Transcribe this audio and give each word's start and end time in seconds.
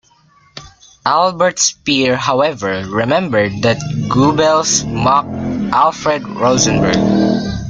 Albert 1.05 1.59
Speer 1.59 2.15
however 2.17 2.83
remembered 2.87 3.51
that 3.61 3.77
Goebbels 4.09 4.83
mocked 4.91 5.27
Alfred 5.75 6.27
Rosenberg. 6.27 6.95